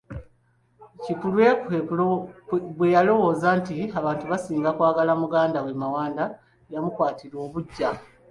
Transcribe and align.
Kikulwe 1.03 1.47
bwe 2.75 2.87
yalowooza 2.95 3.47
nti 3.59 3.77
abantu 3.99 4.23
basinga 4.31 4.69
kwagala 4.77 5.11
muganda 5.21 5.59
we 5.65 5.73
Mawanda, 5.81 6.25
yamukwatirwa 6.73 7.39
obuggya. 7.47 7.89